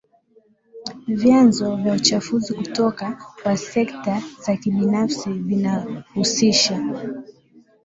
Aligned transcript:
Vyanzo 1.07 1.75
vya 1.75 1.93
uchafuzi 1.93 2.53
kutoka 2.53 3.17
kwa 3.43 3.57
sekta 3.57 4.23
za 4.45 4.57
kibinafsi 4.57 5.29
vinahusisha 5.33 6.79